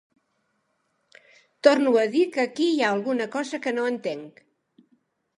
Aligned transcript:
Torno 1.67 1.93
a 2.03 2.05
dir 2.15 2.23
que 2.37 2.41
aquí 2.43 2.69
hi 2.69 2.79
ha 2.85 2.89
alguna 2.95 3.27
cosa 3.35 3.59
que 3.67 3.75
no 3.79 3.85
entenc. 3.91 4.41